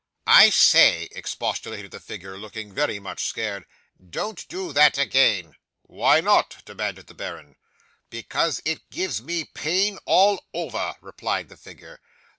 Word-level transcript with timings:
'"I 0.25 0.49
say," 0.49 1.09
expostulated 1.11 1.91
the 1.91 1.99
figure, 1.99 2.35
looking 2.35 2.73
very 2.73 2.97
much 2.99 3.25
scared; 3.25 3.65
"don't 4.09 4.47
do 4.47 4.73
that 4.73 4.97
again." 4.97 5.53
'"Why 5.83 6.21
not?" 6.21 6.63
demanded 6.65 7.05
the 7.05 7.13
baron. 7.13 7.55
'"Because 8.09 8.63
it 8.65 8.89
gives 8.89 9.21
me 9.21 9.43
pain 9.45 9.99
all 10.05 10.43
over," 10.55 10.95
replied 11.01 11.49
the 11.49 11.55
figure. 11.57 11.99